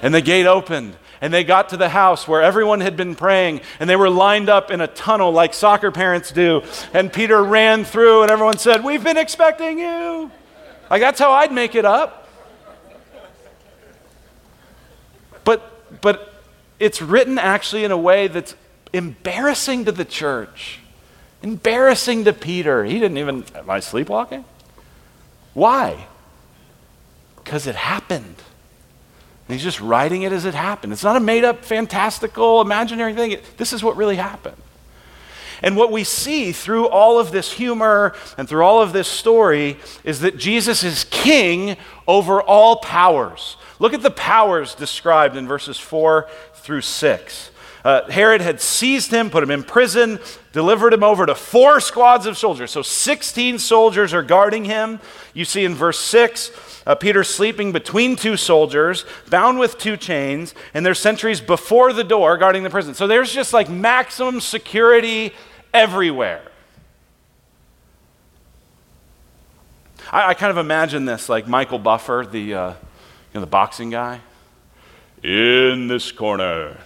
[0.04, 3.62] And the gate opened, and they got to the house where everyone had been praying,
[3.80, 6.62] and they were lined up in a tunnel like soccer parents do.
[6.92, 10.30] And Peter ran through, and everyone said, We've been expecting you.
[10.90, 12.28] Like, that's how I'd make it up.
[15.42, 16.34] But, but
[16.78, 18.54] it's written actually in a way that's
[18.92, 20.80] embarrassing to the church,
[21.42, 22.84] embarrassing to Peter.
[22.84, 24.44] He didn't even, am I sleepwalking?
[25.54, 26.08] Why?
[27.36, 28.36] Because it happened.
[29.46, 30.92] And he's just writing it as it happened.
[30.92, 33.32] It's not a made up, fantastical, imaginary thing.
[33.32, 34.56] It, this is what really happened.
[35.62, 39.78] And what we see through all of this humor and through all of this story
[40.02, 41.76] is that Jesus is king
[42.06, 43.56] over all powers.
[43.78, 47.50] Look at the powers described in verses 4 through 6.
[47.84, 50.18] Uh, Herod had seized him, put him in prison,
[50.52, 52.70] delivered him over to four squads of soldiers.
[52.70, 55.00] So 16 soldiers are guarding him.
[55.34, 56.50] You see in verse 6,
[56.86, 62.04] uh, Peter sleeping between two soldiers, bound with two chains, and there's sentries before the
[62.04, 62.94] door guarding the prison.
[62.94, 65.34] So there's just like maximum security
[65.74, 66.42] everywhere.
[70.10, 72.76] I, kind of imagine this like Michael Buffer, the, uh, you
[73.34, 74.20] know, the boxing guy.
[75.22, 76.78] In this corner,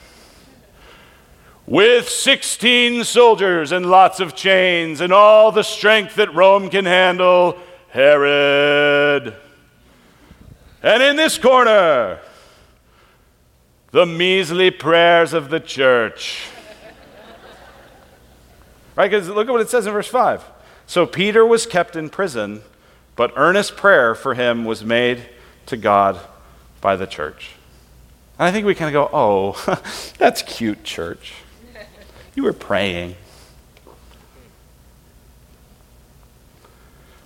[1.68, 7.59] with 16 soldiers and lots of chains and all the strength that Rome can handle,
[7.90, 9.37] Herod.
[10.83, 12.20] And in this corner,
[13.90, 16.46] the measly prayers of the church.
[18.96, 19.11] right?
[19.11, 20.42] Because look at what it says in verse 5.
[20.87, 22.62] So Peter was kept in prison,
[23.14, 25.28] but earnest prayer for him was made
[25.66, 26.18] to God
[26.81, 27.50] by the church.
[28.38, 29.83] And I think we kind of go, oh,
[30.18, 31.35] that's cute, church.
[32.38, 33.16] You were praying.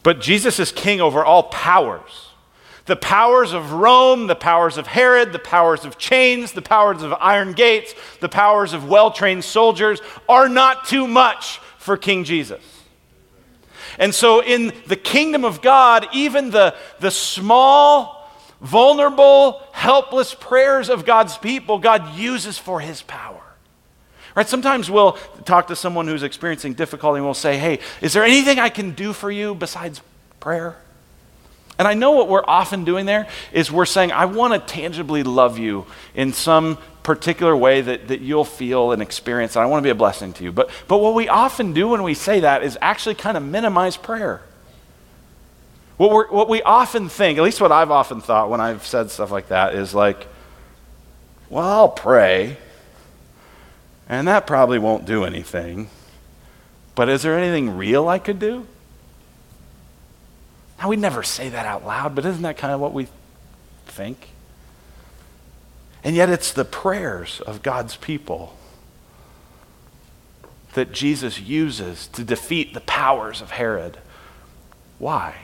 [0.02, 2.30] But Jesus is king over all powers.
[2.86, 7.12] The powers of Rome, the powers of Herod, the powers of chains, the powers of
[7.20, 12.62] iron gates, the powers of well trained soldiers are not too much for King Jesus.
[13.98, 18.30] And so, in the kingdom of God, even the, the small,
[18.62, 23.41] vulnerable, helpless prayers of God's people, God uses for his power.
[24.34, 24.48] Right?
[24.48, 25.12] Sometimes we'll
[25.44, 28.92] talk to someone who's experiencing difficulty and we'll say, Hey, is there anything I can
[28.92, 30.00] do for you besides
[30.40, 30.76] prayer?
[31.78, 35.22] And I know what we're often doing there is we're saying, I want to tangibly
[35.22, 39.82] love you in some particular way that, that you'll feel and experience, and I want
[39.82, 40.52] to be a blessing to you.
[40.52, 43.96] But, but what we often do when we say that is actually kind of minimize
[43.96, 44.42] prayer.
[45.96, 49.10] What, we what we often think, at least what I've often thought when I've said
[49.10, 50.26] stuff like that, is like,
[51.50, 52.56] well, I'll pray,
[54.08, 55.88] and that probably won't do anything.
[56.94, 58.66] But is there anything real I could do?
[60.78, 63.06] Now, we never say that out loud, but isn't that kind of what we
[63.86, 64.30] think?
[66.02, 68.56] And yet, it's the prayers of God's people
[70.74, 73.98] that Jesus uses to defeat the powers of Herod.
[74.98, 75.34] Why?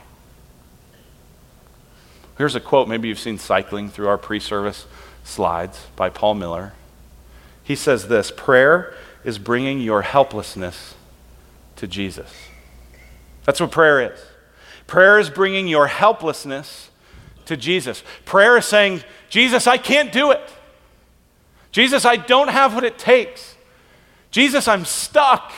[2.36, 4.86] Here's a quote, maybe you've seen cycling through our pre service
[5.24, 6.72] slides by Paul Miller.
[7.68, 10.94] He says this prayer is bringing your helplessness
[11.76, 12.32] to Jesus.
[13.44, 14.18] That's what prayer is.
[14.86, 16.88] Prayer is bringing your helplessness
[17.44, 18.02] to Jesus.
[18.24, 20.40] Prayer is saying, Jesus, I can't do it.
[21.70, 23.54] Jesus, I don't have what it takes.
[24.30, 25.52] Jesus, I'm stuck.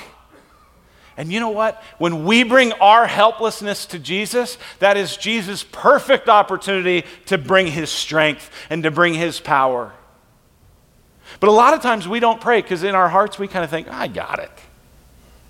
[1.16, 1.80] And you know what?
[1.98, 7.88] When we bring our helplessness to Jesus, that is Jesus' perfect opportunity to bring his
[7.88, 9.92] strength and to bring his power.
[11.38, 13.70] But a lot of times we don't pray because in our hearts we kind of
[13.70, 14.50] think, I got it.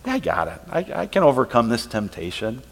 [0.05, 0.61] I got it.
[0.71, 2.63] I, I can overcome this temptation.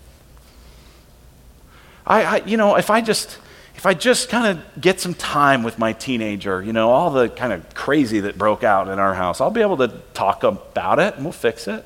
[2.07, 3.39] I, I, you know, if I just,
[3.77, 7.29] if I just kind of get some time with my teenager, you know, all the
[7.29, 10.99] kind of crazy that broke out in our house, I'll be able to talk about
[10.99, 11.85] it and we'll fix it.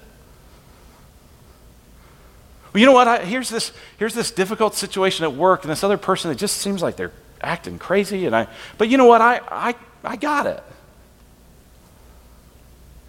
[2.73, 3.09] Well, you know what?
[3.09, 6.57] I, here's this, here's this difficult situation at work, and this other person that just
[6.57, 8.47] seems like they're acting crazy, and I,
[8.79, 9.21] but you know what?
[9.21, 10.63] I, I, I got it.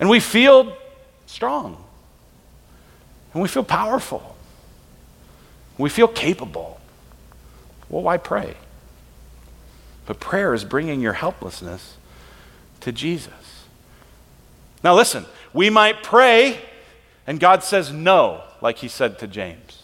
[0.04, 0.76] And we feel
[1.28, 1.82] strong.
[3.34, 4.36] And we feel powerful.
[5.78, 6.82] We feel capable.
[7.88, 8.56] Well, why pray?
[10.06, 11.96] But prayer is bringing your helplessness
[12.82, 13.64] to Jesus.
[14.84, 16.60] Now, listen, we might pray,
[17.26, 19.84] and God says no, like he said to James.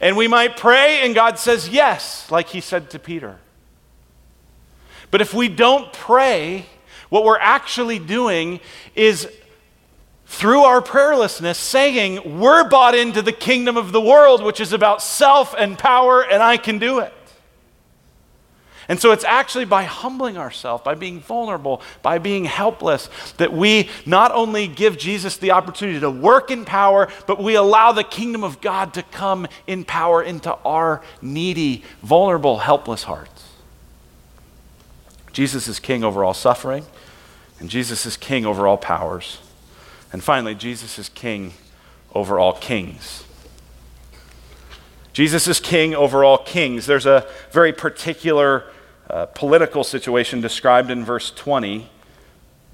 [0.00, 3.40] And we might pray, and God says yes, like he said to Peter.
[5.10, 6.64] But if we don't pray,
[7.08, 8.60] what we're actually doing
[8.94, 9.28] is
[10.26, 15.02] through our prayerlessness saying, We're bought into the kingdom of the world, which is about
[15.02, 17.12] self and power, and I can do it.
[18.90, 23.90] And so it's actually by humbling ourselves, by being vulnerable, by being helpless, that we
[24.06, 28.42] not only give Jesus the opportunity to work in power, but we allow the kingdom
[28.42, 33.44] of God to come in power into our needy, vulnerable, helpless hearts.
[35.34, 36.84] Jesus is king over all suffering,
[37.58, 39.38] and Jesus is king over all powers.
[40.12, 41.52] And finally, Jesus is king
[42.14, 43.24] over all kings.
[45.12, 46.86] Jesus is king over all kings.
[46.86, 48.64] There's a very particular
[49.10, 51.90] uh, political situation described in verse 20.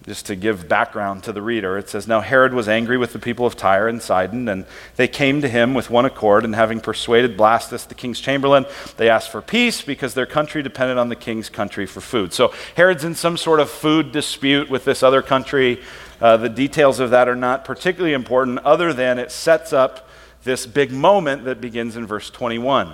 [0.07, 3.19] Just to give background to the reader, it says, Now Herod was angry with the
[3.19, 6.79] people of Tyre and Sidon, and they came to him with one accord, and having
[6.81, 8.67] persuaded Blastus, the king's chamberlain,
[8.99, 12.35] they asked for peace because their country depended on the king's country for food.
[12.35, 15.81] So Herod's in some sort of food dispute with this other country.
[16.21, 20.07] Uh, the details of that are not particularly important, other than it sets up
[20.43, 22.93] this big moment that begins in verse 21.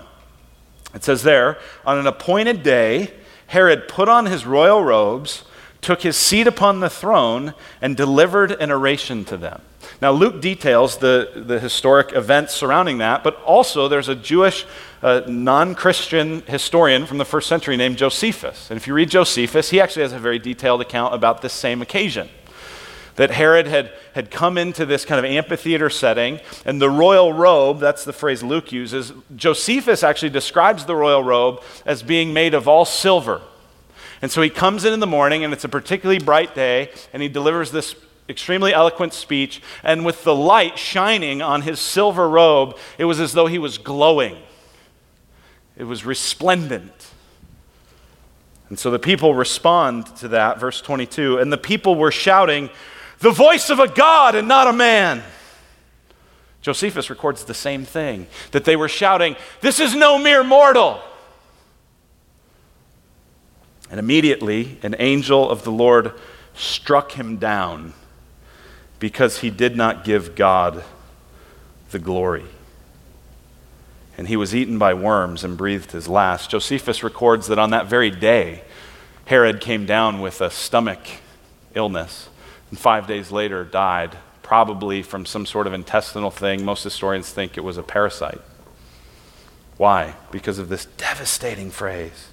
[0.95, 3.13] It says there, On an appointed day,
[3.49, 5.43] Herod put on his royal robes,
[5.81, 9.63] took his seat upon the throne, and delivered an oration to them.
[10.03, 14.67] Now, Luke details the, the historic events surrounding that, but also there's a Jewish
[15.03, 18.71] uh, non Christian historian from the first century named Josephus.
[18.71, 21.83] And if you read Josephus, he actually has a very detailed account about this same
[21.83, 22.29] occasion
[23.17, 27.79] that Herod had, had come into this kind of amphitheater setting, and the royal robe,
[27.79, 32.67] that's the phrase Luke uses, Josephus actually describes the royal robe as being made of
[32.67, 33.43] all silver.
[34.23, 37.23] And so he comes in in the morning, and it's a particularly bright day, and
[37.23, 37.95] he delivers this
[38.29, 43.33] extremely eloquent speech, and with the light shining on his silver robe, it was as
[43.33, 44.37] though he was glowing.
[45.77, 47.11] It was resplendent.
[48.69, 52.71] And so the people respond to that, verse 22, and the people were shouting,
[53.19, 55.23] the voice of a God and not a man.
[56.63, 61.01] Josephus records the same thing that they were shouting, This is no mere mortal.
[63.91, 66.13] And immediately an angel of the Lord
[66.55, 67.93] struck him down
[68.99, 70.85] because he did not give God
[71.91, 72.45] the glory.
[74.17, 76.51] And he was eaten by worms and breathed his last.
[76.51, 78.63] Josephus records that on that very day,
[79.25, 81.01] Herod came down with a stomach
[81.75, 82.29] illness
[82.71, 86.65] and five days later died, probably from some sort of intestinal thing.
[86.65, 88.41] Most historians think it was a parasite.
[89.77, 90.15] Why?
[90.31, 92.30] Because of this devastating phrase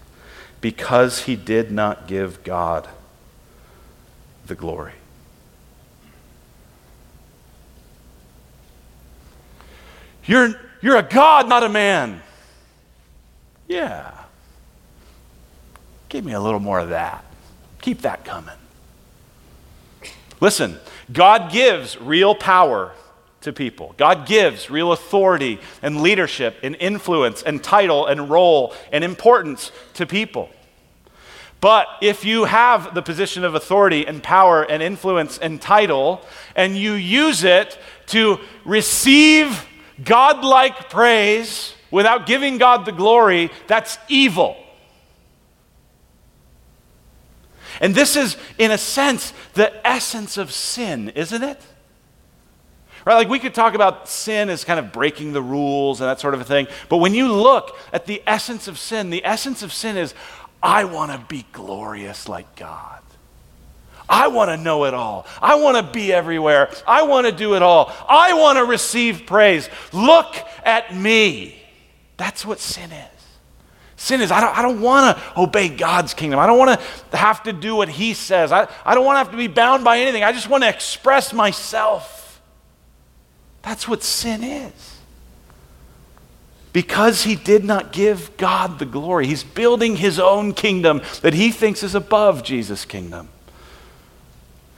[0.62, 2.88] because he did not give God
[4.46, 4.94] the glory.
[10.26, 12.22] You're, you're a God, not a man.
[13.68, 14.14] Yeah.
[16.10, 17.24] Give me a little more of that.
[17.82, 18.56] Keep that coming.
[20.40, 20.78] Listen,
[21.12, 22.94] God gives real power
[23.42, 23.94] to people.
[23.98, 30.06] God gives real authority and leadership and influence and title and role and importance to
[30.06, 30.50] people.
[31.60, 36.22] But if you have the position of authority and power and influence and title,
[36.56, 39.66] and you use it to receive
[40.04, 44.56] godlike praise without giving God the glory, that's evil.
[47.82, 51.62] And this is, in a sense, the essence of sin, isn't it?
[53.08, 53.16] Right?
[53.16, 56.34] Like we could talk about sin as kind of breaking the rules and that sort
[56.34, 56.68] of a thing.
[56.90, 60.14] But when you look at the essence of sin, the essence of sin is
[60.62, 63.00] I want to be glorious like God.
[64.10, 65.26] I want to know it all.
[65.42, 66.70] I want to be everywhere.
[66.86, 67.94] I want to do it all.
[68.10, 69.70] I want to receive praise.
[69.94, 71.64] Look at me.
[72.18, 73.08] That's what sin is.
[73.96, 76.42] Sin is, I don't, I don't want to obey God's kingdom.
[76.42, 76.78] I don't want
[77.12, 78.52] to have to do what He says.
[78.52, 80.26] I, I don't want to have to be bound by anything.
[80.26, 82.17] I just want to express myself.
[83.68, 85.02] That's what sin is.
[86.72, 91.52] Because He did not give God the glory, He's building His own kingdom that He
[91.52, 93.28] thinks is above Jesus' kingdom.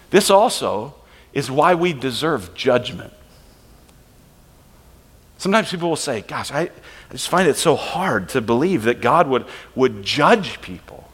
[0.09, 0.95] This also
[1.33, 3.13] is why we deserve judgment.
[5.37, 6.71] Sometimes people will say, Gosh, I, I
[7.11, 11.07] just find it so hard to believe that God would, would judge people,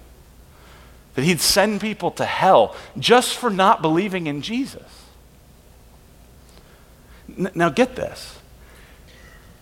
[1.15, 5.04] that He'd send people to hell just for not believing in Jesus.
[7.37, 8.39] Now, get this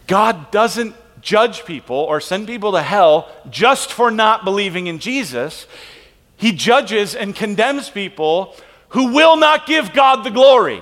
[0.08, 5.68] God doesn't judge people or send people to hell just for not believing in Jesus.
[6.36, 8.56] He judges and condemns people
[8.90, 10.82] who will not give God the glory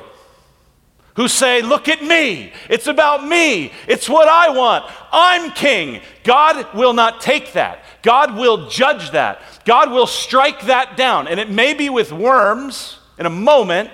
[1.15, 2.51] who say, Look at me.
[2.69, 3.71] It's about me.
[3.87, 4.85] It's what I want.
[5.11, 6.01] I'm king.
[6.23, 7.83] God will not take that.
[8.01, 9.41] God will judge that.
[9.65, 11.27] God will strike that down.
[11.27, 13.89] And it may be with worms in a moment,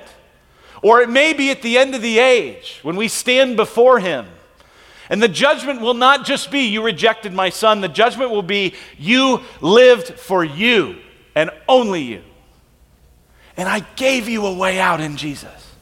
[0.82, 4.28] or it may be at the end of the age when we stand before Him.
[5.10, 7.82] And the judgment will not just be, you rejected my son.
[7.82, 10.98] The judgment will be, you lived for you
[11.34, 12.24] and only you.
[13.56, 15.74] And I gave you a way out in Jesus.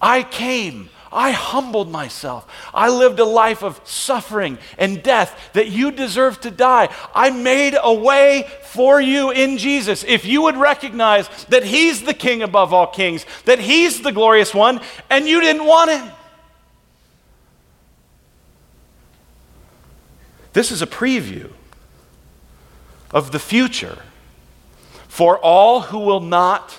[0.00, 0.88] I came.
[1.12, 2.46] I humbled myself.
[2.74, 6.94] I lived a life of suffering and death that you deserve to die.
[7.14, 10.04] I made a way for you in Jesus.
[10.04, 14.54] If you would recognize that He's the King above all kings, that He's the glorious
[14.54, 16.10] one, and you didn't want Him.
[20.52, 21.52] This is a preview
[23.10, 23.98] of the future
[25.06, 26.74] for all who will not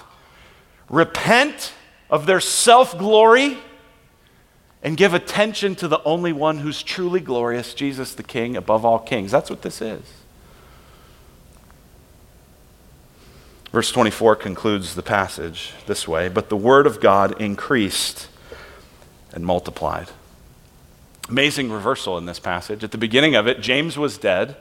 [0.89, 1.73] repent
[2.09, 3.57] of their self glory
[4.83, 8.99] and give attention to the only one who's truly glorious, Jesus the King above all
[8.99, 9.31] kings.
[9.31, 10.01] That's what this is.
[13.71, 18.27] Verse 24 concludes the passage this way But the word of God increased
[19.33, 20.09] and multiplied.
[21.29, 22.83] Amazing reversal in this passage.
[22.83, 24.55] At the beginning of it, James was dead,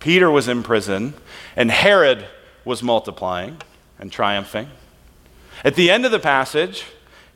[0.00, 1.14] Peter was in prison,
[1.54, 2.26] and Herod
[2.64, 3.58] was multiplying
[3.98, 4.68] and triumphing.
[5.62, 6.84] At the end of the passage,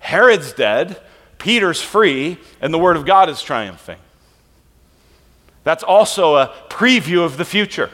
[0.01, 1.01] Herod's dead,
[1.41, 3.99] Peter's free, and the Word of God is triumphing.
[5.65, 7.91] That's also a preview of the future.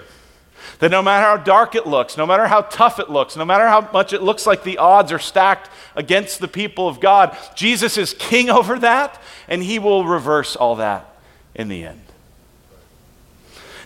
[0.81, 3.67] That no matter how dark it looks, no matter how tough it looks, no matter
[3.67, 7.97] how much it looks like the odds are stacked against the people of God, Jesus
[7.97, 11.17] is king over that, and he will reverse all that
[11.55, 12.03] in the end.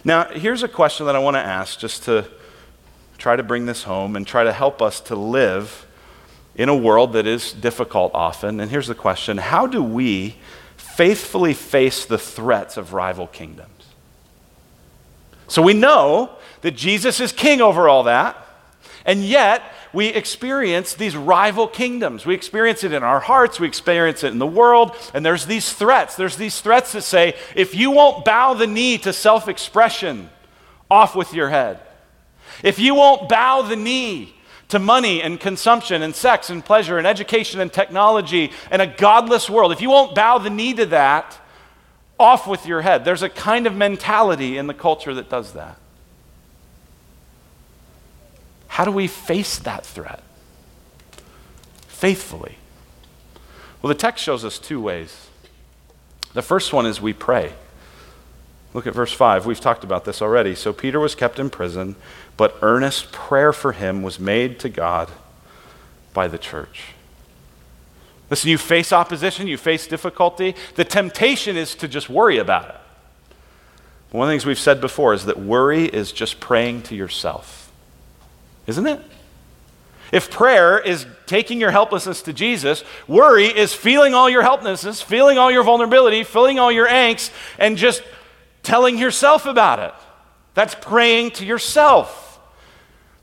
[0.02, 2.26] Now, here's a question that I want to ask just to
[3.18, 5.86] try to bring this home and try to help us to live
[6.54, 8.60] in a world that is difficult often.
[8.60, 10.36] And here's the question How do we
[10.76, 13.70] faithfully face the threats of rival kingdoms?
[15.48, 16.30] So we know
[16.60, 18.36] that Jesus is king over all that,
[19.04, 22.24] and yet we experience these rival kingdoms.
[22.24, 25.72] We experience it in our hearts, we experience it in the world, and there's these
[25.72, 26.14] threats.
[26.14, 30.30] There's these threats that say, if you won't bow the knee to self expression,
[30.90, 31.80] off with your head.
[32.62, 34.34] If you won't bow the knee
[34.70, 39.50] to money and consumption and sex and pleasure and education and technology and a godless
[39.50, 41.38] world, if you won't bow the knee to that,
[42.18, 43.04] off with your head.
[43.04, 45.78] There's a kind of mentality in the culture that does that.
[48.68, 50.22] How do we face that threat?
[51.88, 52.56] Faithfully.
[53.82, 55.28] Well, the text shows us two ways.
[56.34, 57.54] The first one is we pray.
[58.72, 59.46] Look at verse 5.
[59.46, 60.54] We've talked about this already.
[60.54, 61.96] So Peter was kept in prison,
[62.36, 65.10] but earnest prayer for him was made to God
[66.14, 66.92] by the church.
[68.30, 70.54] Listen, you face opposition, you face difficulty.
[70.76, 72.76] The temptation is to just worry about it.
[74.12, 77.72] One of the things we've said before is that worry is just praying to yourself,
[78.66, 79.00] isn't it?
[80.12, 85.38] If prayer is taking your helplessness to Jesus, worry is feeling all your helplessness, feeling
[85.38, 88.02] all your vulnerability, feeling all your angst, and just
[88.62, 89.94] telling yourself about it.
[90.54, 92.40] That's praying to yourself.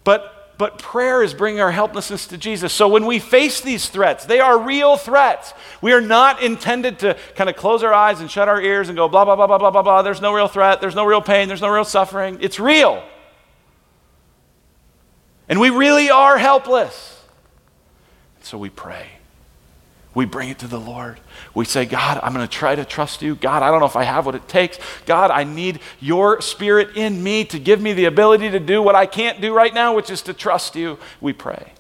[0.04, 2.72] But, but prayer is bringing our helplessness to Jesus.
[2.72, 5.54] So when we face these threats, they are real threats.
[5.82, 8.96] We are not intended to kind of close our eyes and shut our ears and
[8.96, 10.02] go, blah, blah, blah, blah, blah, blah, blah.
[10.02, 10.80] There's no real threat.
[10.82, 11.48] There's no real pain.
[11.48, 12.38] There's no real suffering.
[12.42, 13.04] It's real.
[15.50, 17.24] And we really are helpless.
[18.42, 19.17] So we pray.
[20.18, 21.20] We bring it to the Lord.
[21.54, 23.36] We say, God, I'm going to try to trust you.
[23.36, 24.80] God, I don't know if I have what it takes.
[25.06, 28.96] God, I need your spirit in me to give me the ability to do what
[28.96, 30.98] I can't do right now, which is to trust you.
[31.22, 31.74] We pray.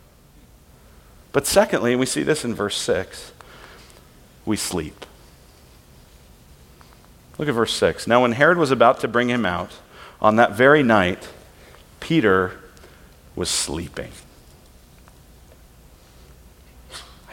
[1.31, 3.33] But secondly, we see this in verse 6,
[4.45, 5.07] we sleep.
[7.39, 8.05] Look at verse 6.
[8.05, 9.71] Now, when Herod was about to bring him out,
[10.21, 11.27] on that very night,
[11.99, 12.59] Peter
[13.35, 14.11] was sleeping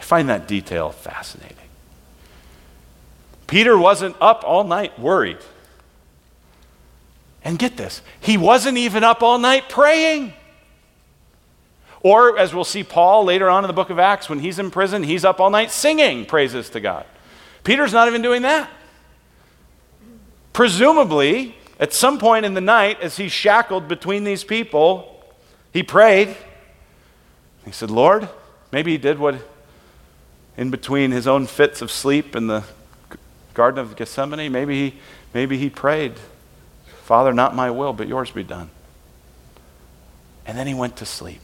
[0.05, 1.57] find that detail fascinating.
[3.47, 5.39] Peter wasn't up all night worried.
[7.43, 10.33] And get this, he wasn't even up all night praying.
[12.01, 14.69] Or, as we'll see Paul later on in the book of Acts, when he's in
[14.69, 17.05] prison, he's up all night singing praises to God.
[17.63, 18.69] Peter's not even doing that.
[20.53, 25.23] Presumably, at some point in the night, as he's shackled between these people,
[25.73, 26.35] he prayed.
[27.65, 28.29] He said, Lord,
[28.71, 29.35] maybe he did what
[30.57, 32.63] in between his own fits of sleep in the
[33.53, 34.97] Garden of Gethsemane, maybe he,
[35.33, 36.13] maybe he prayed,
[37.03, 38.69] Father, not my will, but yours be done.
[40.45, 41.41] And then he went to sleep.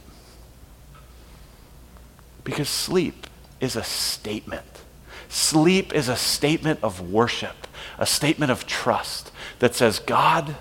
[2.44, 3.26] Because sleep
[3.60, 4.66] is a statement.
[5.28, 7.66] Sleep is a statement of worship,
[7.98, 10.56] a statement of trust that says, God,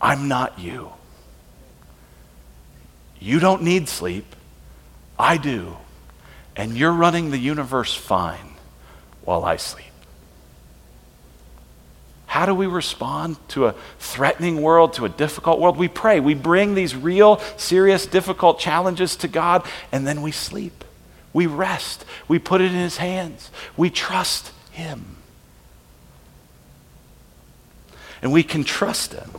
[0.00, 0.92] I'm not you.
[3.18, 4.36] You don't need sleep.
[5.18, 5.78] I do
[6.56, 8.54] and you're running the universe fine
[9.22, 9.86] while I sleep.
[12.26, 15.76] How do we respond to a threatening world, to a difficult world?
[15.76, 16.18] We pray.
[16.18, 20.82] We bring these real, serious, difficult challenges to God, and then we sleep.
[21.32, 22.04] We rest.
[22.26, 23.50] We put it in His hands.
[23.76, 25.16] We trust Him.
[28.20, 29.30] And we can trust Him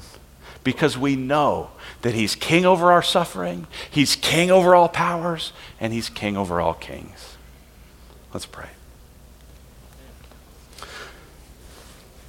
[0.63, 1.72] because we know
[2.06, 6.62] that He's king over our suffering, He's king over all powers, and He's king over
[6.62, 7.36] all kings.
[8.32, 8.70] Let's pray.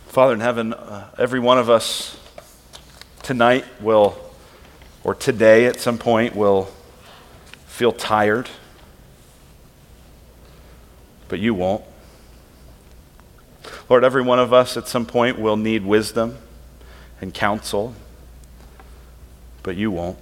[0.06, 2.18] Father in heaven, uh, every one of us
[3.22, 4.16] tonight will,
[5.04, 6.70] or today at some point, will
[7.66, 8.48] feel tired,
[11.28, 11.84] but you won't.
[13.90, 16.38] Lord, every one of us at some point will need wisdom
[17.20, 17.94] and counsel
[19.66, 20.16] but you won't.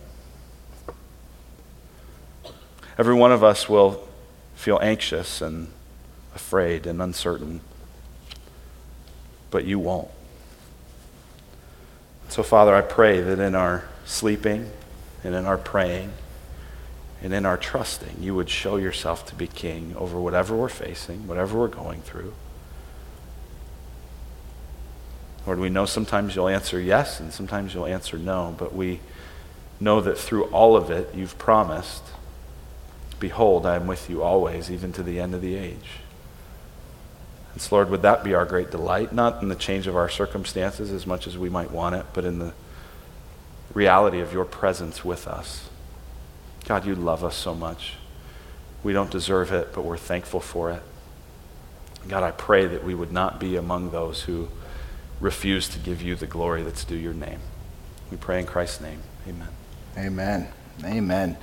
[2.97, 4.09] Every one of us will
[4.55, 5.69] feel anxious and
[6.35, 7.61] afraid and uncertain,
[9.51, 10.09] but you won't.
[12.31, 14.71] So, Father, I pray that in our sleeping
[15.23, 16.13] and in our praying
[17.23, 21.27] and in our trusting, you would show yourself to be king over whatever we're facing,
[21.29, 22.33] whatever we're going through.
[25.47, 29.01] Lord, we know sometimes you'll answer yes and sometimes you'll answer no, but we
[29.81, 32.03] know that through all of it, you've promised,
[33.21, 36.01] Behold, I am with you always, even to the end of the age.
[37.53, 39.13] And so, Lord, would that be our great delight?
[39.13, 42.25] Not in the change of our circumstances as much as we might want it, but
[42.25, 42.53] in the
[43.73, 45.69] reality of your presence with us.
[46.65, 47.95] God, you love us so much.
[48.83, 50.83] We don't deserve it, but we're thankful for it.
[52.09, 54.49] God, I pray that we would not be among those who
[55.21, 57.41] refuse to give you the glory that's due your name.
[58.11, 59.01] We pray in Christ's name.
[59.27, 59.49] Amen.
[59.97, 60.49] Amen.
[60.85, 61.37] Amen.